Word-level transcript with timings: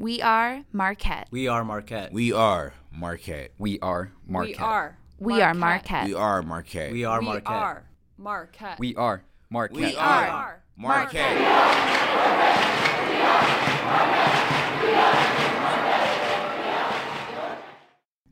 We 0.00 0.22
are 0.22 0.64
Marquette. 0.72 1.28
We 1.30 1.46
are 1.46 1.62
Marquette. 1.62 2.10
We 2.10 2.32
are 2.32 2.72
Marquette. 2.90 3.52
We 3.58 3.78
are 3.80 4.12
Marquette. 4.26 4.56
We 4.56 4.64
are. 4.64 4.96
We 5.18 5.42
are 5.42 5.52
Marquette. 5.52 6.06
We 6.06 6.14
are 6.14 6.42
Marquette. 6.42 6.90
We 6.92 7.04
are 7.04 7.20
We 7.20 7.26
Marquette. 7.26 7.46
are 7.52 7.84
Marquette. 8.16 8.78
We 8.80 8.94
are 8.96 9.22
Marquette. 9.50 9.76
We 9.76 9.82
We 9.90 9.96
are 9.96 10.26
are 10.26 10.62
Marquette. 10.78 11.36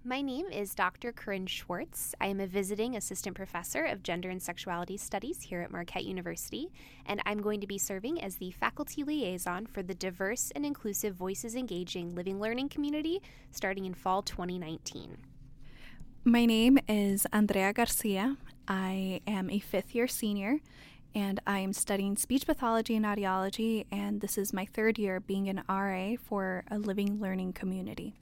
My 0.08 0.22
name 0.22 0.46
is 0.46 0.74
Dr. 0.74 1.12
Corinne 1.12 1.46
Schwartz. 1.46 2.14
I 2.18 2.28
am 2.28 2.40
a 2.40 2.46
visiting 2.46 2.96
assistant 2.96 3.36
professor 3.36 3.84
of 3.84 4.02
gender 4.02 4.30
and 4.30 4.42
sexuality 4.42 4.96
studies 4.96 5.42
here 5.42 5.60
at 5.60 5.70
Marquette 5.70 6.06
University, 6.06 6.72
and 7.04 7.20
I'm 7.26 7.42
going 7.42 7.60
to 7.60 7.66
be 7.66 7.76
serving 7.76 8.22
as 8.22 8.36
the 8.36 8.50
faculty 8.52 9.04
liaison 9.04 9.66
for 9.66 9.82
the 9.82 9.92
diverse 9.92 10.50
and 10.52 10.64
inclusive 10.64 11.14
Voices 11.14 11.54
Engaging 11.54 12.14
Living 12.14 12.40
Learning 12.40 12.70
community 12.70 13.20
starting 13.50 13.84
in 13.84 13.92
fall 13.92 14.22
2019. 14.22 15.18
My 16.24 16.46
name 16.46 16.78
is 16.88 17.26
Andrea 17.30 17.74
Garcia. 17.74 18.38
I 18.66 19.20
am 19.26 19.50
a 19.50 19.58
fifth 19.58 19.94
year 19.94 20.08
senior 20.08 20.60
and 21.14 21.38
I 21.46 21.58
am 21.58 21.74
studying 21.74 22.16
speech 22.16 22.46
pathology 22.46 22.96
and 22.96 23.04
audiology, 23.04 23.84
and 23.92 24.22
this 24.22 24.38
is 24.38 24.54
my 24.54 24.64
third 24.64 24.98
year 24.98 25.20
being 25.20 25.50
an 25.50 25.64
RA 25.68 26.14
for 26.18 26.64
a 26.70 26.78
living 26.78 27.20
learning 27.20 27.52
community. 27.52 28.14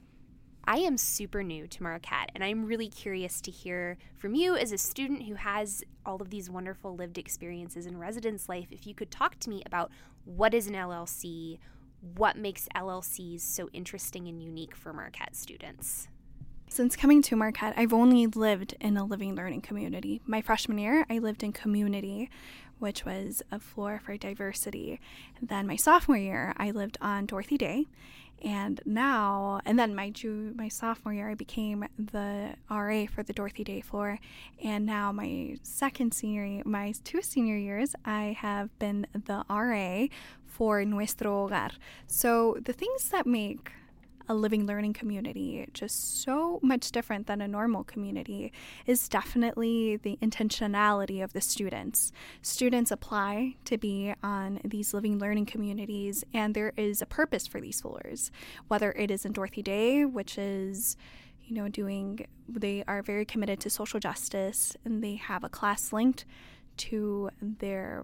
I 0.68 0.78
am 0.78 0.96
super 0.96 1.44
new 1.44 1.68
to 1.68 1.82
Marquette, 1.84 2.32
and 2.34 2.42
I'm 2.42 2.64
really 2.64 2.88
curious 2.88 3.40
to 3.42 3.52
hear 3.52 3.98
from 4.16 4.34
you 4.34 4.56
as 4.56 4.72
a 4.72 4.78
student 4.78 5.22
who 5.22 5.34
has 5.36 5.84
all 6.04 6.20
of 6.20 6.30
these 6.30 6.50
wonderful 6.50 6.96
lived 6.96 7.18
experiences 7.18 7.86
in 7.86 7.96
residence 7.96 8.48
life. 8.48 8.66
If 8.72 8.84
you 8.84 8.92
could 8.92 9.12
talk 9.12 9.38
to 9.40 9.50
me 9.50 9.62
about 9.64 9.92
what 10.24 10.54
is 10.54 10.66
an 10.66 10.74
LLC, 10.74 11.60
what 12.16 12.36
makes 12.36 12.66
LLCs 12.74 13.42
so 13.42 13.68
interesting 13.72 14.26
and 14.26 14.42
unique 14.42 14.74
for 14.74 14.92
Marquette 14.92 15.36
students. 15.36 16.08
Since 16.68 16.96
coming 16.96 17.22
to 17.22 17.36
Marquette, 17.36 17.74
I've 17.76 17.92
only 17.92 18.26
lived 18.26 18.74
in 18.80 18.96
a 18.96 19.04
living 19.04 19.36
learning 19.36 19.60
community. 19.60 20.20
My 20.26 20.42
freshman 20.42 20.78
year, 20.78 21.06
I 21.08 21.18
lived 21.18 21.44
in 21.44 21.52
community, 21.52 22.28
which 22.78 23.04
was 23.04 23.42
a 23.50 23.58
floor 23.58 24.00
for 24.04 24.16
diversity. 24.16 25.00
Then 25.40 25.66
my 25.66 25.76
sophomore 25.76 26.16
year, 26.16 26.54
I 26.56 26.70
lived 26.70 26.98
on 27.00 27.26
Dorothy 27.26 27.56
Day. 27.56 27.86
And 28.44 28.80
now, 28.84 29.60
and 29.64 29.78
then 29.78 29.94
my 29.94 30.12
my 30.54 30.68
sophomore 30.68 31.14
year, 31.14 31.30
I 31.30 31.34
became 31.34 31.86
the 31.98 32.50
RA 32.70 33.06
for 33.06 33.22
the 33.22 33.32
Dorothy 33.32 33.64
Day 33.64 33.80
floor. 33.80 34.18
And 34.62 34.84
now 34.84 35.10
my 35.10 35.56
second 35.62 36.12
senior, 36.12 36.62
my 36.66 36.92
two 37.02 37.22
senior 37.22 37.56
years, 37.56 37.94
I 38.04 38.36
have 38.38 38.78
been 38.78 39.06
the 39.12 39.44
RA 39.48 40.06
for 40.44 40.84
Nuestro 40.84 41.48
Hogar. 41.48 41.72
So 42.06 42.58
the 42.62 42.72
things 42.74 43.08
that 43.08 43.26
make 43.26 43.72
a 44.28 44.34
living 44.34 44.66
learning 44.66 44.92
community 44.92 45.66
just 45.72 46.22
so 46.22 46.58
much 46.62 46.90
different 46.90 47.26
than 47.26 47.40
a 47.40 47.48
normal 47.48 47.84
community 47.84 48.52
is 48.86 49.08
definitely 49.08 49.96
the 49.96 50.18
intentionality 50.22 51.22
of 51.22 51.32
the 51.32 51.40
students. 51.40 52.12
Students 52.42 52.90
apply 52.90 53.56
to 53.64 53.78
be 53.78 54.14
on 54.22 54.60
these 54.64 54.92
living 54.92 55.18
learning 55.18 55.46
communities, 55.46 56.24
and 56.32 56.54
there 56.54 56.72
is 56.76 57.00
a 57.00 57.06
purpose 57.06 57.46
for 57.46 57.60
these 57.60 57.80
floors, 57.80 58.30
whether 58.68 58.92
it 58.92 59.10
is 59.10 59.24
in 59.24 59.32
Dorothy 59.32 59.62
Day, 59.62 60.04
which 60.04 60.38
is 60.38 60.96
you 61.46 61.54
know, 61.54 61.68
doing, 61.68 62.26
they 62.48 62.82
are 62.88 63.02
very 63.02 63.24
committed 63.24 63.60
to 63.60 63.70
social 63.70 64.00
justice 64.00 64.76
and 64.84 65.02
they 65.02 65.14
have 65.14 65.44
a 65.44 65.48
class 65.48 65.92
linked 65.92 66.24
to 66.76 67.30
their 67.40 68.02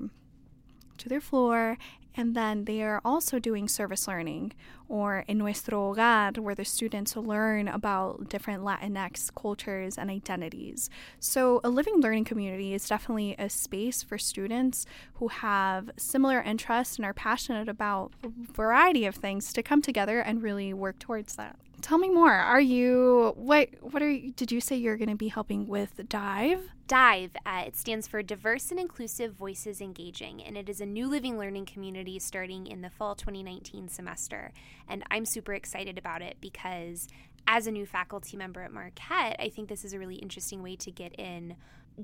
to 1.02 1.08
their 1.08 1.20
floor 1.20 1.76
and 2.14 2.34
then 2.34 2.64
they 2.66 2.82
are 2.82 3.00
also 3.04 3.38
doing 3.38 3.68
service 3.68 4.06
learning 4.06 4.52
or 4.88 5.24
in 5.26 5.38
Nuestro 5.38 5.94
Hogar, 5.94 6.38
where 6.38 6.54
the 6.54 6.64
students 6.64 7.16
learn 7.16 7.68
about 7.68 8.28
different 8.28 8.62
Latinx 8.62 9.34
cultures 9.34 9.96
and 9.96 10.10
identities. 10.10 10.90
So, 11.18 11.60
a 11.64 11.70
living 11.70 12.00
learning 12.00 12.24
community 12.24 12.74
is 12.74 12.86
definitely 12.86 13.34
a 13.38 13.48
space 13.48 14.02
for 14.02 14.18
students 14.18 14.84
who 15.14 15.28
have 15.28 15.90
similar 15.96 16.42
interests 16.42 16.96
and 16.96 17.06
are 17.06 17.14
passionate 17.14 17.68
about 17.68 18.12
a 18.22 18.28
variety 18.28 19.06
of 19.06 19.14
things 19.14 19.52
to 19.54 19.62
come 19.62 19.80
together 19.80 20.20
and 20.20 20.42
really 20.42 20.74
work 20.74 20.98
towards 20.98 21.36
that. 21.36 21.56
Tell 21.82 21.98
me 21.98 22.08
more. 22.08 22.32
Are 22.32 22.60
you 22.60 23.32
what? 23.36 23.68
What 23.80 24.02
are 24.02 24.08
you? 24.08 24.30
Did 24.30 24.52
you 24.52 24.60
say 24.60 24.76
you're 24.76 24.96
going 24.96 25.10
to 25.10 25.16
be 25.16 25.28
helping 25.28 25.66
with 25.66 26.08
Dive? 26.08 26.70
DIVE, 26.86 27.36
uh, 27.44 27.64
it 27.66 27.76
stands 27.76 28.06
for 28.06 28.22
Diverse 28.22 28.70
and 28.70 28.78
Inclusive 28.78 29.32
Voices 29.32 29.80
Engaging, 29.80 30.42
and 30.42 30.56
it 30.56 30.68
is 30.68 30.80
a 30.80 30.86
new 30.86 31.08
living 31.08 31.38
learning 31.38 31.66
community 31.66 32.18
starting 32.18 32.66
in 32.66 32.82
the 32.82 32.90
fall 32.90 33.14
2019 33.14 33.88
semester. 33.88 34.52
And 34.88 35.02
I'm 35.10 35.24
super 35.24 35.54
excited 35.54 35.98
about 35.98 36.22
it 36.22 36.36
because 36.40 37.08
as 37.48 37.66
a 37.66 37.72
new 37.72 37.86
faculty 37.86 38.36
member 38.36 38.62
at 38.62 38.72
Marquette, 38.72 39.36
I 39.40 39.48
think 39.48 39.68
this 39.68 39.84
is 39.84 39.92
a 39.92 39.98
really 39.98 40.16
interesting 40.16 40.62
way 40.62 40.76
to 40.76 40.90
get 40.90 41.18
in 41.18 41.56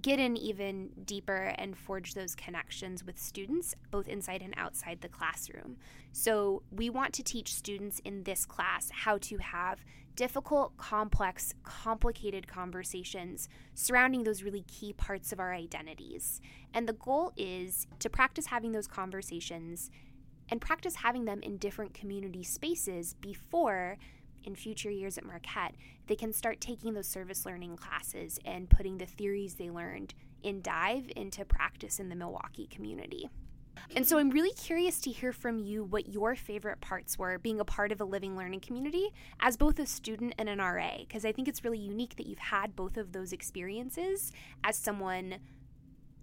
get 0.02 0.18
in 0.18 0.36
even 0.36 0.90
deeper 1.04 1.54
and 1.56 1.76
forge 1.76 2.14
those 2.14 2.34
connections 2.34 3.04
with 3.04 3.18
students 3.18 3.74
both 3.90 4.08
inside 4.08 4.42
and 4.42 4.54
outside 4.56 5.00
the 5.00 5.08
classroom. 5.08 5.76
So, 6.12 6.62
we 6.70 6.90
want 6.90 7.14
to 7.14 7.22
teach 7.22 7.54
students 7.54 8.00
in 8.00 8.24
this 8.24 8.44
class 8.44 8.90
how 8.90 9.18
to 9.18 9.38
have 9.38 9.84
difficult, 10.18 10.76
complex, 10.76 11.54
complicated 11.62 12.48
conversations 12.48 13.48
surrounding 13.74 14.24
those 14.24 14.42
really 14.42 14.64
key 14.66 14.92
parts 14.92 15.32
of 15.32 15.38
our 15.38 15.54
identities. 15.54 16.40
And 16.74 16.88
the 16.88 16.94
goal 16.94 17.32
is 17.36 17.86
to 18.00 18.10
practice 18.10 18.46
having 18.46 18.72
those 18.72 18.88
conversations 18.88 19.92
and 20.50 20.60
practice 20.60 20.96
having 20.96 21.24
them 21.24 21.40
in 21.42 21.56
different 21.58 21.94
community 21.94 22.42
spaces 22.42 23.14
before 23.14 23.96
in 24.48 24.56
future 24.56 24.90
years 24.90 25.18
at 25.18 25.24
Marquette, 25.24 25.74
they 26.06 26.16
can 26.16 26.32
start 26.32 26.60
taking 26.60 26.94
those 26.94 27.06
service 27.06 27.44
learning 27.44 27.76
classes 27.76 28.40
and 28.46 28.70
putting 28.70 28.96
the 28.96 29.06
theories 29.06 29.54
they 29.54 29.70
learned 29.70 30.14
in 30.42 30.62
Dive 30.62 31.10
into 31.14 31.44
practice 31.44 32.00
in 32.00 32.08
the 32.08 32.16
Milwaukee 32.16 32.66
community. 32.66 33.28
And 33.94 34.06
so 34.06 34.18
I'm 34.18 34.30
really 34.30 34.52
curious 34.52 35.00
to 35.02 35.10
hear 35.10 35.32
from 35.32 35.58
you 35.58 35.84
what 35.84 36.08
your 36.08 36.34
favorite 36.34 36.80
parts 36.80 37.18
were 37.18 37.38
being 37.38 37.60
a 37.60 37.64
part 37.64 37.92
of 37.92 38.00
a 38.00 38.04
living 38.04 38.36
learning 38.36 38.60
community 38.60 39.10
as 39.38 39.56
both 39.56 39.78
a 39.78 39.86
student 39.86 40.34
and 40.38 40.48
an 40.48 40.58
RA, 40.58 40.98
because 41.00 41.24
I 41.24 41.32
think 41.32 41.46
it's 41.46 41.62
really 41.62 41.78
unique 41.78 42.16
that 42.16 42.26
you've 42.26 42.38
had 42.38 42.74
both 42.74 42.96
of 42.96 43.12
those 43.12 43.32
experiences 43.32 44.32
as 44.64 44.76
someone 44.76 45.36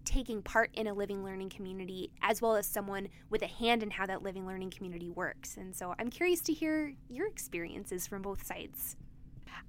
taking 0.06 0.42
part 0.42 0.70
in 0.74 0.88
a 0.88 0.94
living 0.94 1.24
learning 1.24 1.50
community 1.50 2.12
as 2.22 2.42
well 2.42 2.56
as 2.56 2.66
someone 2.66 3.10
with 3.30 3.42
a 3.42 3.48
hand 3.48 3.84
in 3.84 3.92
how 3.92 4.06
that 4.06 4.24
living 4.24 4.46
learning 4.46 4.72
community 4.72 5.10
works. 5.10 5.58
And 5.58 5.76
so 5.76 5.94
I'm 6.00 6.10
curious 6.10 6.42
to 6.42 6.54
hear 6.54 6.94
your 7.10 7.28
experiences 7.28 8.08
from 8.08 8.22
both 8.22 8.46
sides. 8.46 8.96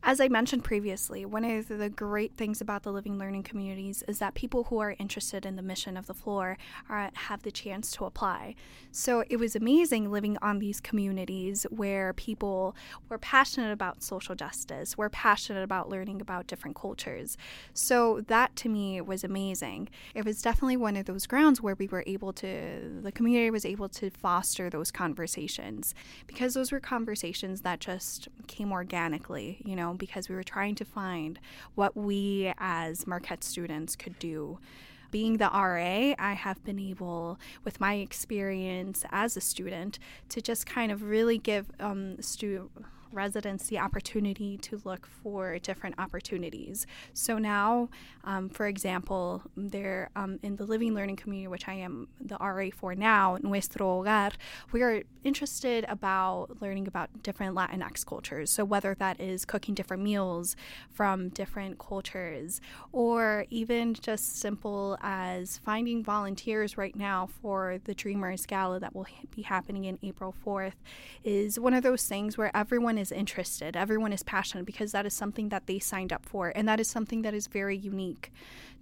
As 0.03 0.21
I 0.21 0.29
mentioned 0.29 0.65
previously, 0.65 1.25
one 1.25 1.45
of 1.45 1.69
the 1.69 1.91
great 1.91 2.37
things 2.37 2.61
about 2.61 2.83
the 2.83 2.93
living 2.93 3.19
learning 3.19 3.43
communities 3.43 4.05
is 4.07 4.19
that 4.21 4.35
people 4.35 4.65
who 4.65 4.79
are 4.79 4.95
interested 4.99 5.45
in 5.45 5.57
the 5.57 5.63
mission 5.63 5.97
of 5.97 6.07
the 6.07 6.15
floor 6.15 6.59
are, 6.89 7.11
have 7.15 7.43
the 7.43 7.51
chance 7.51 7.91
to 7.93 8.05
apply. 8.05 8.55
So 8.93 9.25
it 9.29 9.37
was 9.37 9.57
amazing 9.57 10.11
living 10.11 10.39
on 10.41 10.59
these 10.59 10.81
communities 10.81 11.67
where 11.71 12.13
people 12.13 12.77
were 13.09 13.19
passionate 13.19 13.73
about 13.73 14.03
social 14.03 14.35
justice, 14.35 14.97
were 14.97 15.11
passionate 15.11 15.63
about 15.63 15.89
learning 15.89 16.21
about 16.21 16.47
different 16.47 16.77
cultures. 16.77 17.37
So 17.75 18.23
that 18.29 18.55
to 18.57 18.69
me 18.69 19.01
was 19.01 19.25
amazing. 19.25 19.89
It 20.15 20.25
was 20.25 20.41
definitely 20.41 20.77
one 20.77 20.97
of 20.97 21.07
those 21.07 21.27
grounds 21.27 21.61
where 21.61 21.75
we 21.75 21.89
were 21.89 22.05
able 22.07 22.33
to, 22.35 23.01
the 23.03 23.13
community 23.13 23.51
was 23.51 23.65
able 23.65 23.89
to 23.91 24.11
foster 24.11 24.71
those 24.71 24.91
conversations 24.91 25.95
because 26.27 26.55
those 26.55 26.73
were 26.73 26.81
conversations 26.81 27.63
that 27.63 27.81
just 27.81 28.29
came 28.47 28.73
organically, 28.73 29.61
you 29.65 29.76
know, 29.77 29.95
because 29.95 30.29
we 30.29 30.35
were 30.35 30.43
trying 30.43 30.75
to 30.77 30.85
find 30.85 31.39
what 31.75 31.97
we 31.97 32.53
as 32.59 33.07
Marquette 33.07 33.45
students 33.45 33.95
could 33.95 34.19
do. 34.19 34.59
Being 35.11 35.37
the 35.37 35.47
RA, 35.47 36.15
I 36.19 36.33
have 36.35 36.63
been 36.65 36.81
able, 36.81 37.39
with 37.65 37.81
my 37.81 37.95
experience 37.95 39.05
as 39.11 39.37
a 39.37 39.41
student, 39.41 39.99
to 40.31 40.41
just 40.41 40.67
kind 40.67 40.91
of 40.91 41.03
really 41.03 41.39
give 41.39 41.67
um, 41.79 42.21
stu- 42.21 42.71
residents 43.13 43.69
the 43.69 43.79
opportunity 43.79 44.57
to 44.59 44.81
look 44.85 45.07
for 45.07 45.59
different 45.59 45.99
opportunities. 45.99 46.87
So 47.13 47.39
now, 47.39 47.89
um, 48.25 48.49
for 48.49 48.67
example, 48.67 49.43
there 49.57 50.11
um, 50.17 50.39
in 50.43 50.57
the 50.57 50.65
living 50.65 50.95
learning 50.95 51.17
community, 51.17 51.49
which 51.49 51.69
I 51.69 51.75
am 51.75 52.09
the 52.21 52.37
RA 52.37 52.69
for 52.75 52.95
now, 52.95 53.39
Nuestro 53.43 54.03
Hogar, 54.03 54.33
we 54.73 54.83
are 54.83 55.03
interested 55.25 55.85
about 55.89 56.61
learning 56.61 56.87
about 56.87 57.23
different 57.23 57.55
Latinx 57.55 58.05
cultures. 58.05 58.51
So 58.51 58.65
whether 58.65 58.95
that 58.95 59.21
is 59.21 59.45
cooking 59.45 59.75
different 59.75 60.03
meals 60.03 60.57
from 60.91 61.29
different 61.31 61.79
cultures, 61.79 62.61
or 62.93 63.47
even 63.51 63.95
just 63.95 64.39
simple 64.39 64.99
as 65.03 65.59
finding 65.59 66.03
volunteers 66.03 66.77
right 66.77 66.95
now 66.97 67.29
for 67.43 67.79
the 67.85 67.95
Dreamers 67.95 68.47
Gala 68.47 68.81
that 68.81 68.95
will 68.95 69.07
be 69.35 69.43
happening 69.43 69.85
in 69.85 69.99
April 70.03 70.35
4th, 70.45 70.75
is 71.25 71.59
one 71.59 71.75
of 71.75 71.83
those 71.83 72.05
things 72.05 72.39
where 72.39 72.55
everyone 72.57 72.96
everyone 72.97 73.03
is 73.03 73.13
interested, 73.13 73.77
everyone 73.77 74.13
is 74.13 74.23
passionate 74.23 74.65
because 74.65 74.93
that 74.93 75.05
is 75.05 75.13
something 75.13 75.51
that 75.51 75.67
they 75.67 75.79
signed 75.79 76.15
up 76.15 76.25
for, 76.25 76.51
and 76.57 76.67
that 76.67 76.81
is 76.81 76.89
something 76.89 77.23
that 77.23 77.35
is 77.35 77.47
very 77.47 77.77
unique 77.77 78.33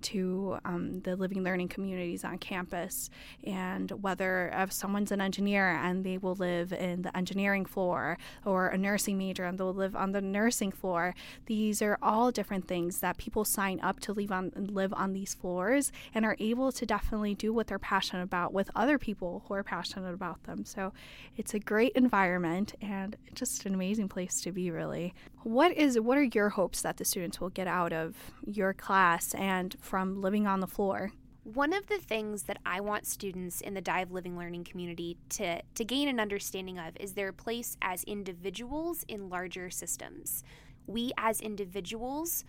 to 0.05 0.59
um, 0.65 1.01
the 1.01 1.17
living 1.17 1.43
learning 1.43 1.69
communities 1.69 2.25
on 2.25 2.39
campus. 2.39 3.11
And 3.43 3.91
whether 3.91 4.53
if 4.55 4.73
someone's 4.73 5.13
an 5.13 5.21
engineer 5.21 5.69
and 5.71 6.05
they 6.05 6.19
will 6.19 6.35
live 6.35 6.73
in 6.73 7.03
the 7.03 7.17
engineering 7.17 7.65
floor, 7.65 8.19
or 8.45 8.69
a 8.69 8.79
nursing 8.79 9.19
major 9.19 9.45
and 9.45 9.59
they'll 9.59 9.75
live 9.75 9.97
on 9.97 10.13
the 10.13 10.21
nursing 10.21 10.73
floor, 10.73 11.15
these 11.47 11.83
are 11.83 11.99
all 12.03 12.31
different 12.31 12.69
things 12.69 13.01
that 13.01 13.17
people 13.19 13.45
sign 13.45 13.81
up 13.81 14.01
to 14.01 14.13
live 14.13 14.33
on 14.33 14.53
live 14.55 14.93
on 14.95 15.13
these 15.13 15.35
floors 15.35 15.93
and 16.15 16.25
are 16.25 16.37
able 16.39 16.71
to 16.73 16.87
definitely 16.87 17.35
do 17.35 17.53
what 17.53 17.67
they're 17.67 17.79
passionate 17.79 18.23
about 18.23 18.53
with 18.53 18.71
other 18.75 18.99
people 18.99 19.45
who 19.47 19.55
are 19.55 19.63
passionate 19.63 20.13
about 20.13 20.43
them. 20.45 20.65
So 20.65 20.93
it's 21.37 21.55
a 21.55 21.59
great 21.59 21.93
environment 21.93 22.75
and 22.81 23.17
just 23.35 23.67
an 23.67 23.75
amazing 23.75 24.09
place 24.09 24.41
to 24.43 24.53
be 24.53 24.71
really. 24.71 25.15
What 25.45 25.77
is 25.77 26.01
what 26.01 26.17
are 26.17 26.23
your 26.23 26.49
hopes 26.49 26.81
that 26.81 26.97
the 26.97 27.05
students 27.05 27.39
will 27.39 27.51
get 27.51 27.67
out 27.67 27.93
of 27.93 28.17
your 28.47 28.73
class 28.73 29.35
and 29.35 29.77
from 29.79 30.23
living 30.23 30.47
on 30.47 30.61
the 30.61 30.67
floor? 30.67 31.13
One 31.43 31.75
of 31.75 31.87
the 31.87 31.99
things 31.99 32.45
that 32.45 32.61
I 32.65 32.81
want 32.81 33.07
students 33.07 33.61
in 33.61 33.75
the 33.75 33.83
Dive 33.83 34.11
Living 34.11 34.39
Learning 34.39 34.65
community 34.65 35.19
to, 35.29 35.61
to 35.61 35.85
gain 35.85 36.09
an 36.09 36.19
understanding 36.19 36.79
of 36.79 36.97
is 36.99 37.13
their 37.13 37.31
place 37.31 37.77
as 37.83 38.05
individuals 38.05 39.05
in 39.07 39.29
larger 39.29 39.69
systems. 39.69 40.45
We 40.87 41.13
as 41.19 41.43
individuals 41.43 42.47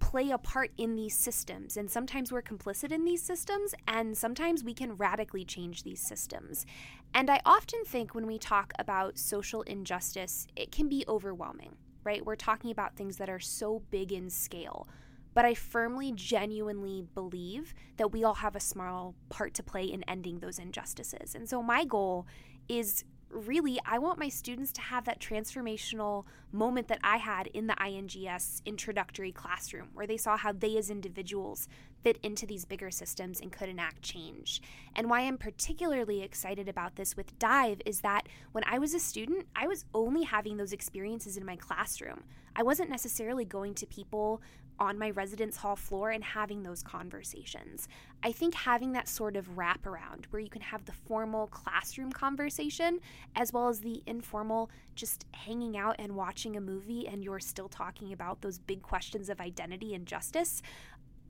play 0.00 0.30
a 0.30 0.38
part 0.38 0.70
in 0.78 0.96
these 0.96 1.14
systems, 1.14 1.76
and 1.76 1.90
sometimes 1.90 2.32
we're 2.32 2.40
complicit 2.40 2.92
in 2.92 3.04
these 3.04 3.22
systems, 3.22 3.74
and 3.86 4.16
sometimes 4.16 4.64
we 4.64 4.72
can 4.72 4.96
radically 4.96 5.44
change 5.44 5.82
these 5.82 6.00
systems. 6.00 6.64
And 7.12 7.28
I 7.28 7.42
often 7.44 7.84
think 7.84 8.14
when 8.14 8.26
we 8.26 8.38
talk 8.38 8.72
about 8.78 9.18
social 9.18 9.60
injustice, 9.62 10.46
it 10.56 10.72
can 10.72 10.88
be 10.88 11.04
overwhelming, 11.06 11.76
right? 12.08 12.24
We're 12.24 12.36
talking 12.36 12.70
about 12.70 12.96
things 12.96 13.18
that 13.18 13.28
are 13.28 13.38
so 13.38 13.82
big 13.90 14.12
in 14.12 14.30
scale 14.30 14.88
but 15.34 15.44
I 15.44 15.54
firmly, 15.54 16.10
genuinely 16.16 17.06
believe 17.14 17.72
that 17.96 18.10
we 18.10 18.24
all 18.24 18.34
have 18.34 18.56
a 18.56 18.60
small 18.60 19.14
part 19.28 19.54
to 19.54 19.62
play 19.62 19.84
in 19.84 20.02
ending 20.08 20.40
those 20.40 20.58
injustices. 20.58 21.36
And 21.36 21.48
so 21.48 21.62
my 21.62 21.84
goal 21.84 22.26
is 22.68 23.04
really, 23.30 23.78
I 23.84 23.98
want 23.98 24.18
my 24.18 24.28
students 24.28 24.72
to 24.72 24.80
have 24.80 25.04
that 25.04 25.20
transformational 25.20 26.24
moment 26.52 26.88
that 26.88 27.00
I 27.02 27.18
had 27.18 27.46
in 27.48 27.66
the 27.66 27.74
INGS 27.74 28.62
introductory 28.64 29.32
classroom, 29.32 29.88
where 29.94 30.06
they 30.06 30.16
saw 30.16 30.36
how 30.36 30.52
they 30.52 30.76
as 30.76 30.90
individuals 30.90 31.68
fit 32.02 32.18
into 32.22 32.46
these 32.46 32.64
bigger 32.64 32.90
systems 32.90 33.40
and 33.40 33.52
could 33.52 33.68
enact 33.68 34.02
change. 34.02 34.62
And 34.94 35.10
why 35.10 35.22
I'm 35.22 35.36
particularly 35.36 36.22
excited 36.22 36.68
about 36.68 36.96
this 36.96 37.16
with 37.16 37.38
Dive 37.38 37.82
is 37.84 38.00
that 38.00 38.28
when 38.52 38.64
I 38.66 38.78
was 38.78 38.94
a 38.94 39.00
student, 39.00 39.46
I 39.54 39.66
was 39.66 39.84
only 39.94 40.22
having 40.22 40.56
those 40.56 40.72
experiences 40.72 41.36
in 41.36 41.44
my 41.44 41.56
classroom. 41.56 42.24
I 42.58 42.64
wasn't 42.64 42.90
necessarily 42.90 43.44
going 43.44 43.74
to 43.74 43.86
people 43.86 44.42
on 44.80 44.98
my 44.98 45.10
residence 45.10 45.56
hall 45.56 45.76
floor 45.76 46.10
and 46.10 46.24
having 46.24 46.64
those 46.64 46.82
conversations. 46.82 47.86
I 48.24 48.32
think 48.32 48.52
having 48.52 48.92
that 48.92 49.06
sort 49.06 49.36
of 49.36 49.56
wraparound 49.56 50.26
where 50.30 50.40
you 50.42 50.50
can 50.50 50.62
have 50.62 50.84
the 50.84 50.92
formal 50.92 51.46
classroom 51.46 52.10
conversation 52.10 52.98
as 53.36 53.52
well 53.52 53.68
as 53.68 53.78
the 53.78 54.02
informal 54.06 54.70
just 54.96 55.24
hanging 55.32 55.76
out 55.76 55.96
and 56.00 56.16
watching 56.16 56.56
a 56.56 56.60
movie 56.60 57.06
and 57.06 57.22
you're 57.22 57.38
still 57.38 57.68
talking 57.68 58.12
about 58.12 58.40
those 58.40 58.58
big 58.58 58.82
questions 58.82 59.28
of 59.28 59.40
identity 59.40 59.94
and 59.94 60.04
justice. 60.04 60.60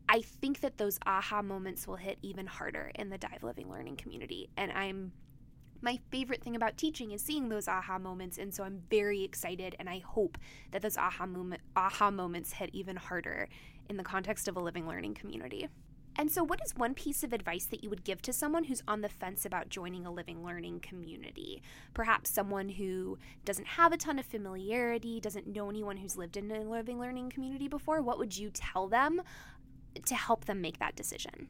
I 0.09 0.23
think 0.23 0.61
that 0.61 0.79
those 0.79 0.99
aha 1.05 1.43
moments 1.43 1.87
will 1.87 1.97
hit 1.97 2.19
even 2.23 2.47
harder 2.47 2.91
in 2.95 3.11
the 3.11 3.19
Dive 3.19 3.43
Living 3.43 3.69
Learning 3.69 3.97
community. 3.97 4.49
And 4.57 4.73
I'm 4.73 5.13
my 5.81 5.99
favorite 6.11 6.43
thing 6.43 6.57
about 6.57 6.77
teaching 6.77 7.13
is 7.13 7.23
seeing 7.23 7.49
those 7.49 7.69
aha 7.69 7.99
moments 7.99 8.39
and 8.39 8.53
so 8.53 8.65
i'm 8.65 8.83
very 8.91 9.23
excited 9.23 9.77
and 9.79 9.89
i 9.89 9.99
hope 9.99 10.39
that 10.73 10.83
those 10.83 10.97
aha 10.97 11.27
moment 11.27 11.61
aha 11.77 12.11
moments 12.11 12.53
hit 12.53 12.71
even 12.73 12.97
harder 12.97 13.49
in 13.89 13.97
the 13.97 14.05
context 14.05 14.49
of 14.49 14.57
a 14.57 14.61
living 14.61 14.87
learning 14.87 15.15
community. 15.15 15.69
And 16.17 16.31
so 16.33 16.43
what 16.43 16.61
is 16.65 16.75
one 16.75 16.95
piece 16.95 17.23
of 17.23 17.33
advice 17.33 17.67
that 17.67 17.85
you 17.85 17.91
would 17.91 18.03
give 18.03 18.21
to 18.23 18.33
someone 18.33 18.65
who's 18.65 18.83
on 18.89 19.03
the 19.03 19.09
fence 19.09 19.45
about 19.45 19.69
joining 19.69 20.05
a 20.05 20.11
living 20.11 20.45
learning 20.45 20.81
community? 20.81 21.63
Perhaps 21.95 22.31
someone 22.31 22.71
who 22.71 23.19
doesn't 23.45 23.69
have 23.69 23.93
a 23.93 23.97
ton 23.97 24.19
of 24.19 24.27
familiarity 24.27 25.21
doesn't 25.21 25.47
know 25.47 25.71
anyone 25.71 25.97
who's 25.97 26.17
lived 26.17 26.37
in 26.37 26.51
a 26.51 26.63
living 26.63 26.99
learning 26.99 27.31
community 27.31 27.69
before? 27.69 28.03
What 28.03 28.19
would 28.19 28.37
you 28.37 28.51
tell 28.51 28.89
them 28.89 29.23
to 30.05 30.15
help 30.17 30.47
them 30.47 30.61
make 30.61 30.81
that 30.81 30.97
decision 30.97 31.49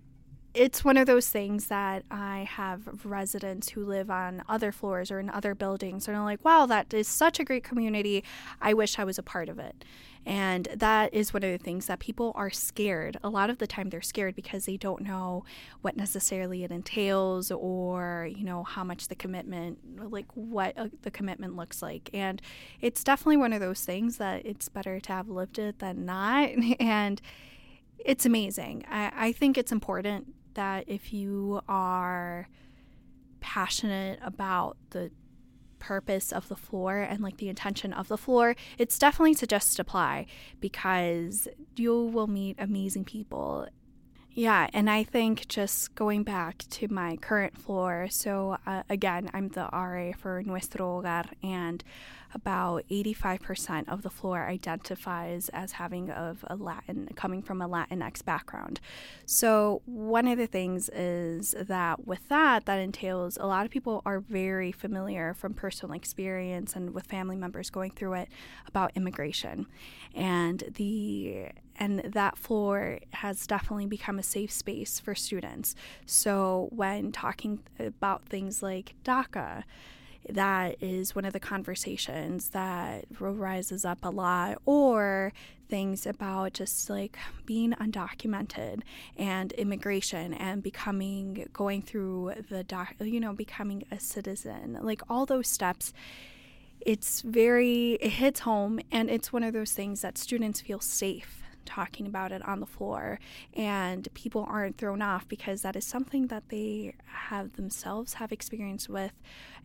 it's 0.54 0.84
one 0.84 0.96
of 0.96 1.06
those 1.06 1.28
things 1.28 1.66
that 1.66 2.04
I 2.10 2.48
have 2.50 3.04
residents 3.04 3.68
who 3.68 3.84
live 3.84 4.10
on 4.10 4.42
other 4.48 4.72
floors 4.72 5.10
or 5.10 5.20
in 5.20 5.30
other 5.30 5.54
buildings 5.54 6.08
and 6.08 6.16
are 6.16 6.24
like, 6.24 6.44
wow, 6.44 6.66
that 6.66 6.92
is 6.94 7.06
such 7.06 7.38
a 7.38 7.44
great 7.44 7.64
community. 7.64 8.24
I 8.60 8.74
wish 8.74 8.98
I 8.98 9.04
was 9.04 9.18
a 9.18 9.22
part 9.22 9.48
of 9.48 9.58
it. 9.58 9.84
And 10.26 10.68
that 10.74 11.14
is 11.14 11.32
one 11.32 11.42
of 11.42 11.50
the 11.50 11.62
things 11.62 11.86
that 11.86 12.00
people 12.00 12.32
are 12.34 12.50
scared. 12.50 13.18
A 13.22 13.28
lot 13.28 13.50
of 13.50 13.58
the 13.58 13.66
time 13.66 13.88
they're 13.88 14.02
scared 14.02 14.34
because 14.34 14.66
they 14.66 14.76
don't 14.76 15.02
know 15.02 15.44
what 15.80 15.96
necessarily 15.96 16.64
it 16.64 16.70
entails 16.70 17.50
or, 17.50 18.28
you 18.30 18.44
know, 18.44 18.64
how 18.64 18.84
much 18.84 19.08
the 19.08 19.14
commitment, 19.14 19.78
like 20.10 20.26
what 20.34 20.76
uh, 20.76 20.88
the 21.02 21.10
commitment 21.10 21.56
looks 21.56 21.82
like. 21.82 22.10
And 22.12 22.42
it's 22.80 23.04
definitely 23.04 23.38
one 23.38 23.52
of 23.52 23.60
those 23.60 23.84
things 23.84 24.16
that 24.16 24.44
it's 24.44 24.68
better 24.68 24.98
to 25.00 25.12
have 25.12 25.28
lived 25.28 25.58
it 25.58 25.78
than 25.78 26.04
not. 26.04 26.50
And 26.80 27.20
it's 27.98 28.24
amazing. 28.24 28.84
I, 28.88 29.12
I 29.14 29.32
think 29.32 29.58
it's 29.58 29.72
important 29.72 30.34
that 30.58 30.82
if 30.88 31.12
you 31.12 31.60
are 31.68 32.48
passionate 33.38 34.18
about 34.20 34.76
the 34.90 35.08
purpose 35.78 36.32
of 36.32 36.48
the 36.48 36.56
floor 36.56 36.96
and 36.98 37.20
like 37.20 37.36
the 37.36 37.48
intention 37.48 37.92
of 37.92 38.08
the 38.08 38.18
floor, 38.18 38.56
it's 38.76 38.98
definitely 38.98 39.36
to 39.36 39.46
apply 39.78 40.26
because 40.58 41.46
you 41.76 42.02
will 42.06 42.26
meet 42.26 42.56
amazing 42.58 43.04
people. 43.04 43.68
Yeah, 44.38 44.68
and 44.72 44.88
I 44.88 45.02
think 45.02 45.48
just 45.48 45.96
going 45.96 46.22
back 46.22 46.58
to 46.70 46.86
my 46.86 47.16
current 47.16 47.58
floor, 47.58 48.06
so 48.08 48.56
uh, 48.68 48.84
again, 48.88 49.28
I'm 49.34 49.48
the 49.48 49.68
RA 49.72 50.12
for 50.16 50.44
Nuestro 50.46 51.02
Hogar, 51.02 51.26
and 51.42 51.82
about 52.32 52.84
85% 52.88 53.88
of 53.88 54.02
the 54.02 54.10
floor 54.10 54.46
identifies 54.46 55.48
as 55.48 55.72
having 55.72 56.10
of 56.10 56.44
a 56.46 56.54
Latin 56.54 57.08
coming 57.16 57.42
from 57.42 57.60
a 57.60 57.68
Latinx 57.68 58.24
background. 58.24 58.78
So 59.26 59.82
one 59.86 60.28
of 60.28 60.38
the 60.38 60.46
things 60.46 60.88
is 60.90 61.56
that 61.58 62.06
with 62.06 62.28
that 62.28 62.64
that 62.66 62.78
entails 62.78 63.38
a 63.38 63.46
lot 63.46 63.64
of 63.64 63.72
people 63.72 64.02
are 64.06 64.20
very 64.20 64.70
familiar 64.70 65.34
from 65.34 65.52
personal 65.52 65.96
experience 65.96 66.76
and 66.76 66.94
with 66.94 67.06
family 67.06 67.36
members 67.36 67.70
going 67.70 67.90
through 67.90 68.12
it 68.12 68.28
about 68.68 68.92
immigration. 68.94 69.66
And 70.14 70.62
the 70.76 71.48
and 71.78 72.00
that 72.00 72.36
floor 72.36 72.98
has 73.12 73.46
definitely 73.46 73.86
become 73.86 74.18
a 74.18 74.22
safe 74.22 74.50
space 74.52 74.98
for 75.00 75.14
students. 75.14 75.74
So 76.06 76.68
when 76.72 77.12
talking 77.12 77.60
about 77.78 78.24
things 78.24 78.62
like 78.62 78.94
DACA, 79.04 79.62
that 80.28 80.76
is 80.82 81.14
one 81.14 81.24
of 81.24 81.32
the 81.32 81.40
conversations 81.40 82.50
that 82.50 83.06
rises 83.18 83.84
up 83.84 83.98
a 84.02 84.10
lot, 84.10 84.58
or 84.66 85.32
things 85.70 86.06
about 86.06 86.52
just 86.54 86.90
like 86.90 87.16
being 87.46 87.72
undocumented 87.72 88.82
and 89.16 89.52
immigration 89.52 90.34
and 90.34 90.62
becoming, 90.62 91.46
going 91.52 91.80
through 91.80 92.32
the 92.50 92.64
doc, 92.64 92.94
you 93.00 93.20
know, 93.20 93.32
becoming 93.32 93.84
a 93.90 94.00
citizen, 94.00 94.78
like 94.82 95.00
all 95.08 95.24
those 95.24 95.48
steps. 95.48 95.92
It's 96.80 97.22
very, 97.22 97.92
it 97.94 98.10
hits 98.10 98.40
home, 98.40 98.80
and 98.92 99.10
it's 99.10 99.32
one 99.32 99.42
of 99.42 99.52
those 99.52 99.72
things 99.72 100.02
that 100.02 100.18
students 100.18 100.60
feel 100.60 100.80
safe 100.80 101.42
talking 101.68 102.06
about 102.06 102.32
it 102.32 102.42
on 102.48 102.60
the 102.60 102.66
floor 102.66 103.20
and 103.54 104.08
people 104.14 104.46
aren't 104.48 104.78
thrown 104.78 105.02
off 105.02 105.28
because 105.28 105.60
that 105.60 105.76
is 105.76 105.84
something 105.84 106.28
that 106.28 106.48
they 106.48 106.94
have 107.04 107.52
themselves 107.52 108.14
have 108.14 108.32
experience 108.32 108.88
with 108.88 109.12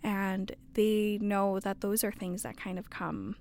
and 0.04 0.54
they 0.74 1.18
know 1.22 1.62
that 1.62 1.80
those 1.80 2.04
are 2.04 2.12
things 2.12 2.44
that 2.44 2.58
kind 2.58 2.78
of 2.78 2.90
come. 2.90 3.38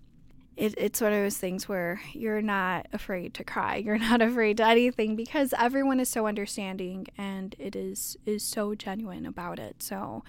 It, 0.56 0.74
it's 0.78 1.00
one 1.00 1.12
of 1.12 1.18
those 1.18 1.38
things 1.38 1.68
where 1.68 2.00
you're 2.12 2.42
not 2.42 2.86
afraid 2.92 3.34
to 3.34 3.44
cry. 3.44 3.76
You're 3.84 3.98
not 3.98 4.22
afraid 4.22 4.58
to 4.58 4.66
anything 4.66 5.16
because 5.16 5.54
everyone 5.58 5.98
is 5.98 6.08
so 6.08 6.26
understanding 6.26 7.06
and 7.16 7.56
it 7.58 7.74
is 7.74 8.16
is 8.26 8.44
so 8.44 8.74
genuine 8.74 9.26
about 9.26 9.58
it. 9.58 9.82
So 9.82 10.22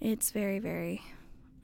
it's 0.00 0.30
very 0.30 0.58
very 0.58 1.02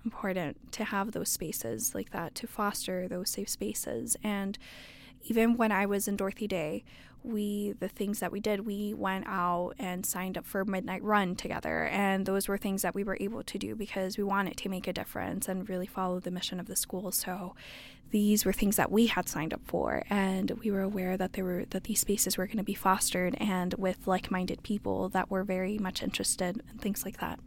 important 0.04 0.72
to 0.72 0.84
have 0.84 1.12
those 1.12 1.28
spaces 1.28 1.94
like 1.94 2.10
that 2.10 2.34
to 2.36 2.46
foster 2.46 3.06
those 3.06 3.30
safe 3.30 3.48
spaces. 3.48 4.16
And 4.24 4.58
even 5.24 5.56
when 5.56 5.72
I 5.72 5.86
was 5.86 6.08
in 6.08 6.16
Dorothy 6.16 6.46
Day, 6.46 6.84
we 7.22 7.72
the 7.80 7.88
things 7.88 8.20
that 8.20 8.30
we 8.30 8.40
did, 8.40 8.66
we 8.66 8.92
went 8.92 9.24
out 9.26 9.72
and 9.78 10.04
signed 10.04 10.36
up 10.36 10.44
for 10.44 10.64
midnight 10.64 11.02
run 11.02 11.34
together, 11.34 11.84
and 11.84 12.26
those 12.26 12.48
were 12.48 12.58
things 12.58 12.82
that 12.82 12.94
we 12.94 13.02
were 13.02 13.16
able 13.18 13.42
to 13.42 13.58
do 13.58 13.74
because 13.74 14.18
we 14.18 14.24
wanted 14.24 14.56
to 14.58 14.68
make 14.68 14.86
a 14.86 14.92
difference 14.92 15.48
and 15.48 15.68
really 15.68 15.86
follow 15.86 16.20
the 16.20 16.30
mission 16.30 16.60
of 16.60 16.66
the 16.66 16.76
school. 16.76 17.10
So 17.12 17.54
these 18.10 18.44
were 18.44 18.52
things 18.52 18.76
that 18.76 18.92
we 18.92 19.06
had 19.06 19.26
signed 19.28 19.54
up 19.54 19.62
for, 19.64 20.04
and 20.10 20.50
we 20.62 20.70
were 20.70 20.82
aware 20.82 21.16
that 21.16 21.32
there 21.32 21.44
were 21.44 21.64
that 21.70 21.84
these 21.84 22.00
spaces 22.00 22.36
were 22.36 22.46
going 22.46 22.58
to 22.58 22.62
be 22.62 22.74
fostered 22.74 23.34
and 23.40 23.72
with 23.74 24.06
like-minded 24.06 24.62
people 24.62 25.08
that 25.08 25.30
were 25.30 25.44
very 25.44 25.78
much 25.78 26.02
interested 26.02 26.60
in 26.70 26.78
things 26.78 27.04
like 27.06 27.18
that. 27.20 27.40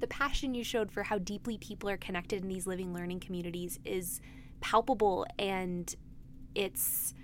the 0.00 0.06
passion 0.06 0.54
you 0.54 0.64
showed 0.64 0.90
for 0.90 1.02
how 1.02 1.18
deeply 1.18 1.58
people 1.58 1.88
are 1.90 1.96
connected 1.96 2.42
in 2.42 2.48
these 2.48 2.66
living 2.66 2.94
learning 2.94 3.20
communities 3.20 3.78
is 3.84 4.20
palpable 4.60 5.26
and 5.38 5.94
it's 6.58 7.14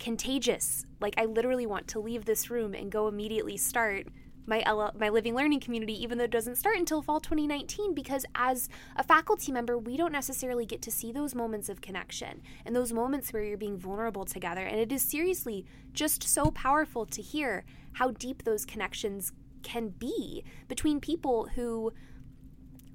contagious. 0.00 0.84
Like 1.00 1.14
I 1.16 1.26
literally 1.26 1.66
want 1.66 1.86
to 1.88 2.00
leave 2.00 2.24
this 2.24 2.50
room 2.50 2.74
and 2.74 2.90
go 2.90 3.06
immediately 3.06 3.56
start 3.56 4.08
my 4.46 4.62
L- 4.66 4.94
my 4.98 5.10
living 5.10 5.36
learning 5.36 5.60
community 5.60 6.02
even 6.02 6.18
though 6.18 6.24
it 6.24 6.30
doesn't 6.30 6.56
start 6.56 6.76
until 6.76 7.02
fall 7.02 7.20
2019 7.20 7.94
because 7.94 8.24
as 8.34 8.68
a 8.96 9.02
faculty 9.02 9.52
member 9.52 9.78
we 9.78 9.96
don't 9.96 10.10
necessarily 10.10 10.66
get 10.66 10.82
to 10.82 10.90
see 10.90 11.12
those 11.12 11.34
moments 11.34 11.68
of 11.68 11.82
connection 11.82 12.40
and 12.64 12.74
those 12.74 12.92
moments 12.92 13.32
where 13.32 13.44
you're 13.44 13.58
being 13.58 13.76
vulnerable 13.76 14.24
together 14.24 14.64
and 14.64 14.80
it 14.80 14.90
is 14.90 15.02
seriously 15.02 15.66
just 15.92 16.24
so 16.24 16.50
powerful 16.50 17.04
to 17.06 17.22
hear 17.22 17.64
how 17.92 18.10
deep 18.12 18.42
those 18.42 18.64
connections 18.64 19.32
can 19.62 19.88
be 19.88 20.42
between 20.68 21.00
people 21.00 21.48
who 21.54 21.92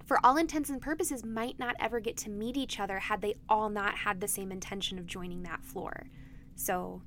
for 0.05 0.23
all 0.23 0.37
intents 0.37 0.69
and 0.69 0.81
purposes 0.81 1.23
might 1.23 1.57
not 1.57 1.75
ever 1.79 1.99
get 1.99 2.15
to 2.17 2.29
meet 2.29 2.57
each 2.57 2.79
other 2.79 2.99
had 2.99 3.21
they 3.21 3.35
all 3.49 3.69
not 3.69 3.95
had 3.95 4.21
the 4.21 4.27
same 4.27 4.51
intention 4.51 4.99
of 4.99 5.05
joining 5.05 5.43
that 5.43 5.63
floor. 5.63 6.07
So 6.55 7.01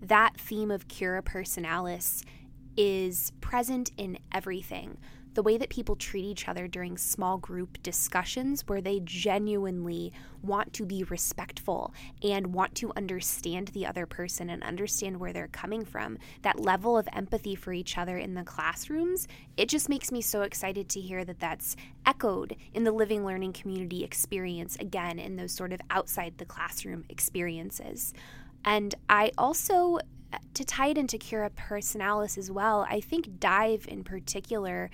that 0.00 0.38
theme 0.38 0.70
of 0.70 0.88
cura 0.88 1.22
personalis 1.22 2.24
is 2.76 3.32
present 3.40 3.92
in 3.96 4.18
everything. 4.32 4.96
The 5.34 5.42
way 5.42 5.56
that 5.58 5.68
people 5.68 5.96
treat 5.96 6.24
each 6.24 6.48
other 6.48 6.66
during 6.66 6.96
small 6.96 7.38
group 7.38 7.82
discussions, 7.82 8.64
where 8.66 8.80
they 8.80 9.00
genuinely 9.04 10.12
want 10.42 10.72
to 10.74 10.84
be 10.84 11.04
respectful 11.04 11.94
and 12.22 12.52
want 12.52 12.74
to 12.76 12.92
understand 12.96 13.68
the 13.68 13.86
other 13.86 14.06
person 14.06 14.50
and 14.50 14.62
understand 14.64 15.18
where 15.18 15.32
they're 15.32 15.48
coming 15.48 15.84
from, 15.84 16.18
that 16.42 16.58
level 16.58 16.98
of 16.98 17.08
empathy 17.12 17.54
for 17.54 17.72
each 17.72 17.96
other 17.96 18.18
in 18.18 18.34
the 18.34 18.42
classrooms, 18.42 19.28
it 19.56 19.68
just 19.68 19.88
makes 19.88 20.10
me 20.10 20.20
so 20.20 20.42
excited 20.42 20.88
to 20.88 21.00
hear 21.00 21.24
that 21.24 21.38
that's 21.38 21.76
echoed 22.06 22.56
in 22.74 22.84
the 22.84 22.92
living 22.92 23.24
learning 23.24 23.52
community 23.52 24.02
experience 24.02 24.76
again 24.76 25.18
in 25.18 25.36
those 25.36 25.52
sort 25.52 25.72
of 25.72 25.80
outside 25.90 26.38
the 26.38 26.44
classroom 26.44 27.04
experiences. 27.08 28.12
And 28.64 28.94
I 29.08 29.32
also 29.38 29.98
to 30.54 30.64
tie 30.64 30.88
it 30.88 30.98
into 30.98 31.18
Cura 31.18 31.50
Personalis 31.50 32.38
as 32.38 32.50
well, 32.50 32.86
I 32.88 33.00
think 33.00 33.40
Dive 33.40 33.86
in 33.88 34.04
particular 34.04 34.90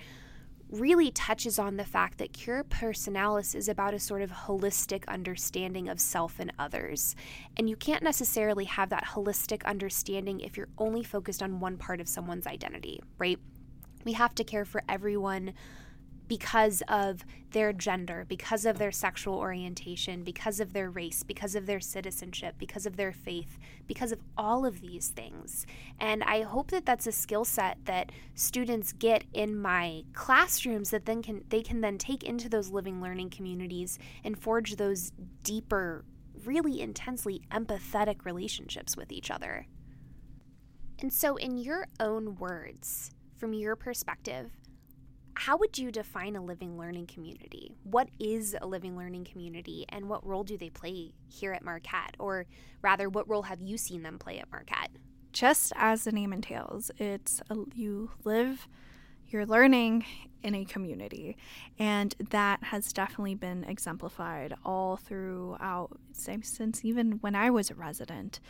really 0.69 1.11
touches 1.11 1.57
on 1.57 1.77
the 1.77 1.85
fact 1.85 2.17
that 2.17 2.33
Cura 2.33 2.63
Personalis 2.63 3.55
is 3.55 3.69
about 3.69 3.93
a 3.93 3.99
sort 3.99 4.21
of 4.21 4.31
holistic 4.31 5.07
understanding 5.07 5.87
of 5.87 5.99
self 5.99 6.39
and 6.39 6.51
others. 6.59 7.15
And 7.55 7.69
you 7.69 7.75
can't 7.75 8.03
necessarily 8.03 8.65
have 8.65 8.89
that 8.89 9.05
holistic 9.05 9.63
understanding 9.65 10.41
if 10.41 10.57
you're 10.57 10.69
only 10.77 11.03
focused 11.03 11.41
on 11.41 11.59
one 11.59 11.77
part 11.77 12.01
of 12.01 12.07
someone's 12.07 12.47
identity, 12.47 13.01
right? 13.17 13.39
We 14.03 14.13
have 14.13 14.35
to 14.35 14.43
care 14.43 14.65
for 14.65 14.83
everyone 14.89 15.53
because 16.27 16.83
of 16.87 17.25
their 17.51 17.71
gender, 17.71 18.25
because 18.27 18.65
of 18.65 18.77
their 18.77 18.91
sexual 18.91 19.35
orientation, 19.35 20.23
because 20.23 20.59
of 20.59 20.73
their 20.73 20.89
race, 20.89 21.23
because 21.23 21.55
of 21.55 21.65
their 21.65 21.79
citizenship, 21.79 22.55
because 22.57 22.85
of 22.85 22.97
their 22.97 23.13
faith, 23.13 23.57
because 23.87 24.11
of 24.11 24.19
all 24.37 24.65
of 24.65 24.81
these 24.81 25.09
things. 25.09 25.65
And 25.99 26.23
I 26.23 26.41
hope 26.41 26.71
that 26.71 26.85
that's 26.85 27.07
a 27.07 27.11
skill 27.11 27.45
set 27.45 27.77
that 27.85 28.11
students 28.35 28.91
get 28.91 29.23
in 29.33 29.57
my 29.57 30.03
classrooms 30.13 30.89
that 30.89 31.05
then 31.05 31.21
can 31.21 31.43
they 31.49 31.61
can 31.61 31.81
then 31.81 31.97
take 31.97 32.23
into 32.23 32.49
those 32.49 32.69
living 32.69 33.01
learning 33.01 33.29
communities 33.29 33.97
and 34.23 34.37
forge 34.37 34.75
those 34.75 35.11
deeper, 35.43 36.03
really 36.45 36.81
intensely 36.81 37.41
empathetic 37.51 38.25
relationships 38.25 38.97
with 38.97 39.11
each 39.11 39.31
other. 39.31 39.67
And 40.99 41.13
so 41.13 41.35
in 41.35 41.57
your 41.57 41.87
own 41.99 42.35
words, 42.35 43.11
from 43.37 43.53
your 43.53 43.75
perspective, 43.75 44.51
how 45.47 45.55
would 45.55 45.77
you 45.77 45.93
define 45.93 46.35
a 46.35 46.43
living 46.43 46.77
learning 46.77 47.07
community? 47.07 47.71
What 47.83 48.09
is 48.19 48.53
a 48.59 48.67
living 48.67 48.97
learning 48.97 49.23
community 49.23 49.85
and 49.87 50.09
what 50.09 50.27
role 50.27 50.43
do 50.43 50.57
they 50.57 50.69
play 50.69 51.13
here 51.29 51.53
at 51.53 51.63
Marquette? 51.63 52.17
Or 52.19 52.45
rather, 52.81 53.07
what 53.07 53.29
role 53.29 53.43
have 53.43 53.61
you 53.61 53.77
seen 53.77 54.03
them 54.03 54.19
play 54.19 54.39
at 54.39 54.51
Marquette? 54.51 54.91
Just 55.31 55.71
as 55.77 56.03
the 56.03 56.11
name 56.11 56.33
entails, 56.33 56.91
it's 56.97 57.41
a, 57.49 57.55
you 57.73 58.11
live, 58.25 58.67
you're 59.29 59.45
learning 59.45 60.03
in 60.43 60.53
a 60.53 60.65
community. 60.65 61.37
And 61.79 62.13
that 62.29 62.63
has 62.63 62.91
definitely 62.91 63.35
been 63.35 63.63
exemplified 63.63 64.53
all 64.65 64.97
throughout, 64.97 65.97
since 66.11 66.83
even 66.83 67.19
when 67.21 67.35
I 67.35 67.51
was 67.51 67.71
a 67.71 67.75
resident 67.75 68.41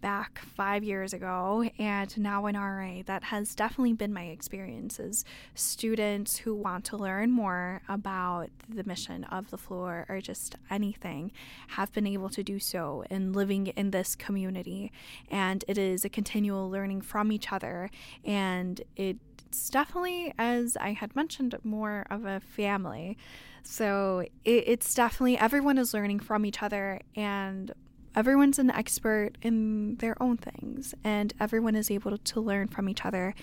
back 0.00 0.38
five 0.38 0.84
years 0.84 1.12
ago 1.12 1.68
and 1.78 2.16
now 2.18 2.46
in 2.46 2.56
RA. 2.56 3.02
That 3.06 3.24
has 3.24 3.54
definitely 3.54 3.94
been 3.94 4.12
my 4.12 4.24
experiences. 4.24 5.24
Students 5.54 6.38
who 6.38 6.54
want 6.54 6.84
to 6.86 6.96
learn 6.96 7.30
more 7.30 7.82
about 7.88 8.50
the 8.68 8.84
mission 8.84 9.24
of 9.24 9.50
the 9.50 9.58
floor 9.58 10.06
or 10.08 10.20
just 10.20 10.56
anything 10.70 11.32
have 11.68 11.92
been 11.92 12.06
able 12.06 12.28
to 12.30 12.42
do 12.42 12.58
so 12.58 13.04
in 13.10 13.32
living 13.32 13.68
in 13.68 13.90
this 13.90 14.14
community. 14.14 14.92
And 15.30 15.64
it 15.68 15.78
is 15.78 16.04
a 16.04 16.08
continual 16.08 16.70
learning 16.70 17.02
from 17.02 17.32
each 17.32 17.52
other. 17.52 17.90
And 18.24 18.80
it's 18.96 19.70
definitely, 19.70 20.34
as 20.38 20.76
I 20.76 20.92
had 20.92 21.14
mentioned, 21.16 21.56
more 21.64 22.06
of 22.10 22.24
a 22.24 22.40
family. 22.40 23.16
So 23.62 24.24
it, 24.44 24.64
it's 24.66 24.94
definitely 24.94 25.36
everyone 25.36 25.78
is 25.78 25.92
learning 25.92 26.20
from 26.20 26.46
each 26.46 26.62
other 26.62 27.00
and 27.14 27.72
everyone's 28.14 28.58
an 28.58 28.70
expert 28.70 29.32
in 29.42 29.96
their 29.96 30.20
own 30.22 30.36
things 30.36 30.94
and 31.04 31.32
everyone 31.40 31.74
is 31.74 31.90
able 31.90 32.16
to 32.16 32.40
learn 32.40 32.68
from 32.68 32.88
each 32.88 33.04
other. 33.04 33.34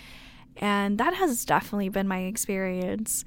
And 0.58 0.98
that 0.98 1.14
has 1.16 1.46
definitely 1.46 1.90
been 1.90 2.08
my 2.08 2.20
experience. 2.20 3.26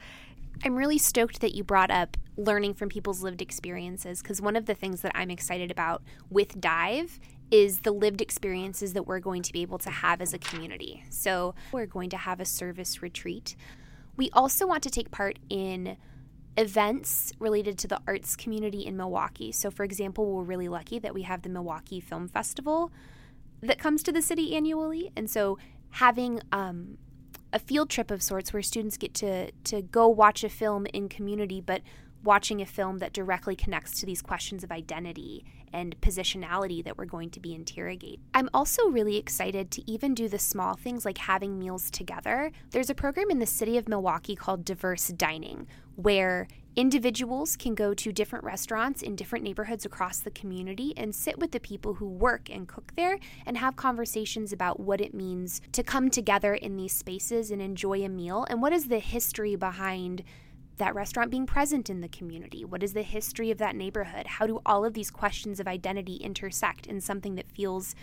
I'm 0.64 0.74
really 0.74 0.98
stoked 0.98 1.40
that 1.40 1.54
you 1.54 1.62
brought 1.62 1.90
up 1.90 2.16
learning 2.36 2.74
from 2.74 2.88
people's 2.88 3.22
lived 3.22 3.42
experiences 3.42 4.22
because 4.22 4.40
one 4.40 4.56
of 4.56 4.66
the 4.66 4.74
things 4.74 5.02
that 5.02 5.12
I'm 5.14 5.30
excited 5.30 5.70
about 5.70 6.02
with 6.30 6.60
Dive 6.60 7.20
is 7.50 7.80
the 7.80 7.92
lived 7.92 8.20
experiences 8.20 8.92
that 8.92 9.06
we're 9.06 9.20
going 9.20 9.42
to 9.42 9.52
be 9.52 9.62
able 9.62 9.78
to 9.78 9.90
have 9.90 10.20
as 10.20 10.34
a 10.34 10.38
community. 10.38 11.02
So, 11.08 11.54
we're 11.72 11.86
going 11.86 12.10
to 12.10 12.16
have 12.16 12.40
a 12.40 12.44
service 12.44 13.02
retreat. 13.02 13.56
We 14.16 14.30
also 14.32 14.66
want 14.66 14.82
to 14.82 14.90
take 14.90 15.10
part 15.10 15.38
in 15.48 15.96
events 16.58 17.32
related 17.38 17.78
to 17.78 17.88
the 17.88 18.00
arts 18.06 18.34
community 18.34 18.84
in 18.84 18.96
Milwaukee. 18.96 19.52
So, 19.52 19.70
for 19.70 19.84
example, 19.84 20.32
we're 20.32 20.42
really 20.42 20.68
lucky 20.68 20.98
that 20.98 21.14
we 21.14 21.22
have 21.22 21.42
the 21.42 21.48
Milwaukee 21.48 22.00
Film 22.00 22.28
Festival 22.28 22.90
that 23.62 23.78
comes 23.78 24.02
to 24.02 24.12
the 24.12 24.20
city 24.20 24.56
annually. 24.56 25.12
And 25.16 25.30
so, 25.30 25.56
having 25.90 26.40
um, 26.50 26.98
a 27.52 27.60
field 27.60 27.88
trip 27.88 28.10
of 28.10 28.22
sorts 28.22 28.52
where 28.52 28.60
students 28.60 28.96
get 28.96 29.14
to, 29.14 29.52
to 29.64 29.82
go 29.82 30.08
watch 30.08 30.42
a 30.42 30.48
film 30.48 30.86
in 30.86 31.08
community, 31.08 31.60
but 31.60 31.82
watching 32.24 32.60
a 32.60 32.66
film 32.66 32.98
that 32.98 33.12
directly 33.12 33.54
connects 33.54 34.00
to 34.00 34.06
these 34.06 34.20
questions 34.20 34.64
of 34.64 34.72
identity 34.72 35.44
and 35.72 36.00
positionality 36.00 36.84
that 36.84 36.98
we're 36.98 37.04
going 37.04 37.30
to 37.30 37.40
be 37.40 37.54
interrogating. 37.54 38.20
I'm 38.34 38.50
also 38.52 38.88
really 38.88 39.16
excited 39.16 39.70
to 39.72 39.90
even 39.90 40.14
do 40.14 40.28
the 40.28 40.38
small 40.38 40.74
things 40.74 41.04
like 41.04 41.18
having 41.18 41.58
meals 41.58 41.90
together. 41.90 42.52
There's 42.70 42.90
a 42.90 42.94
program 42.94 43.30
in 43.30 43.38
the 43.38 43.46
city 43.46 43.76
of 43.78 43.88
Milwaukee 43.88 44.36
called 44.36 44.64
Diverse 44.64 45.08
Dining 45.08 45.66
where 45.98 46.46
individuals 46.76 47.56
can 47.56 47.74
go 47.74 47.92
to 47.92 48.12
different 48.12 48.44
restaurants 48.44 49.02
in 49.02 49.16
different 49.16 49.44
neighborhoods 49.44 49.84
across 49.84 50.20
the 50.20 50.30
community 50.30 50.94
and 50.96 51.12
sit 51.12 51.36
with 51.36 51.50
the 51.50 51.58
people 51.58 51.94
who 51.94 52.08
work 52.08 52.48
and 52.48 52.68
cook 52.68 52.92
there 52.94 53.18
and 53.44 53.58
have 53.58 53.74
conversations 53.74 54.52
about 54.52 54.78
what 54.78 55.00
it 55.00 55.12
means 55.12 55.60
to 55.72 55.82
come 55.82 56.08
together 56.08 56.54
in 56.54 56.76
these 56.76 56.92
spaces 56.92 57.50
and 57.50 57.60
enjoy 57.60 58.04
a 58.04 58.08
meal 58.08 58.46
and 58.48 58.62
what 58.62 58.72
is 58.72 58.86
the 58.86 59.00
history 59.00 59.56
behind 59.56 60.22
that 60.78 60.94
restaurant 60.94 61.30
being 61.30 61.46
present 61.46 61.90
in 61.90 62.00
the 62.00 62.08
community? 62.08 62.64
What 62.64 62.82
is 62.82 62.94
the 62.94 63.02
history 63.02 63.50
of 63.50 63.58
that 63.58 63.76
neighborhood? 63.76 64.26
How 64.26 64.46
do 64.46 64.60
all 64.64 64.84
of 64.84 64.94
these 64.94 65.10
questions 65.10 65.60
of 65.60 65.68
identity 65.68 66.16
intersect 66.16 66.86
in 66.86 67.00
something 67.00 67.34
that 67.34 67.50
feels 67.50 67.94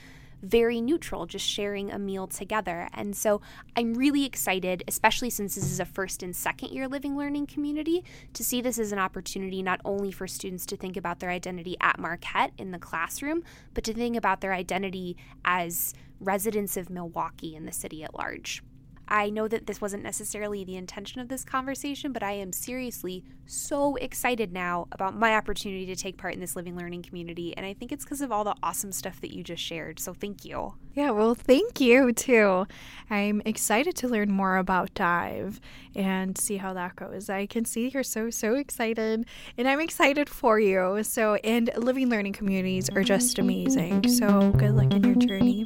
very 0.42 0.82
neutral, 0.82 1.26
just 1.26 1.46
sharing 1.46 1.92
a 1.92 2.00
meal 2.00 2.28
together. 2.28 2.88
And 2.94 3.16
so 3.16 3.42
I'm 3.76 3.94
really 3.94 4.26
excited, 4.26 4.84
especially 4.88 5.30
since 5.30 5.56
this 5.56 5.66
is 5.66 5.80
a 5.80 5.86
first 5.86 6.24
and 6.24 6.36
second 6.36 6.70
year 6.70 6.88
living 6.88 7.18
learning 7.18 7.48
community, 7.48 8.04
to 8.34 8.44
see 8.44 8.62
this 8.62 8.78
as 8.78 8.92
an 8.92 9.00
opportunity 9.00 9.64
not 9.64 9.82
only 9.84 10.12
for 10.12 10.28
students 10.28 10.66
to 10.68 10.78
think 10.78 10.98
about 10.98 11.20
their 11.20 11.30
identity 11.32 11.76
at 11.82 12.00
Marquette 12.00 12.52
in 12.58 12.72
the 12.72 12.80
classroom, 12.80 13.44
but 13.74 13.84
to 13.86 13.94
think 13.94 14.16
about 14.16 14.42
their 14.42 14.54
identity 14.54 15.18
as 15.44 15.94
residents 16.20 16.78
of 16.78 16.90
Milwaukee 16.90 17.56
and 17.56 17.68
the 17.68 17.74
city 17.74 18.04
at 18.04 18.16
large. 18.16 18.64
I 19.08 19.30
know 19.30 19.48
that 19.48 19.68
this 19.68 19.82
wasn't 19.82 20.04
necessarily 20.04 20.64
the 20.64 20.76
intention 20.76 21.22
of 21.22 21.28
this 21.28 21.44
conversation, 21.44 22.12
but 22.12 22.24
I 22.24 22.34
am 22.34 22.52
seriously 22.52 23.24
so 23.46 23.96
excited 23.96 24.52
now 24.52 24.88
about 24.92 25.16
my 25.16 25.36
opportunity 25.36 25.86
to 25.88 25.96
take 25.96 26.18
part 26.18 26.34
in 26.34 26.40
this 26.40 26.56
living 26.56 26.76
learning 26.76 27.04
community. 27.04 27.56
And 27.56 27.66
I 27.66 27.74
think 27.74 27.92
it's 27.92 28.04
because 28.04 28.22
of 28.22 28.32
all 28.32 28.44
the 28.44 28.56
awesome 28.64 28.92
stuff 28.92 29.22
that 29.22 29.34
you 29.34 29.44
just 29.44 29.64
shared. 29.64 30.00
So 30.00 30.14
thank 30.14 30.46
you. 30.46 30.74
Yeah, 30.94 31.12
well, 31.12 31.36
thank 31.36 31.82
you 31.82 32.14
too. 32.14 32.68
I'm 33.10 33.42
excited 33.46 33.96
to 33.98 34.08
learn 34.08 34.32
more 34.32 34.58
about 34.58 34.94
Dive 34.94 35.60
and 35.96 36.38
see 36.38 36.58
how 36.58 36.74
that 36.74 36.96
goes. 36.96 37.30
I 37.30 37.46
can 37.46 37.66
see 37.66 37.90
you're 37.90 38.04
so, 38.04 38.30
so 38.30 38.56
excited, 38.56 39.26
and 39.58 39.68
I'm 39.68 39.80
excited 39.80 40.30
for 40.30 40.60
you. 40.60 41.04
So, 41.04 41.36
and 41.36 41.70
living 41.78 42.10
learning 42.10 42.34
communities 42.34 42.90
are 42.90 43.04
just 43.04 43.40
amazing. 43.40 44.08
So, 44.08 44.52
good 44.52 44.76
luck 44.76 44.94
in 44.94 45.04
your 45.04 45.16
journey. 45.16 45.64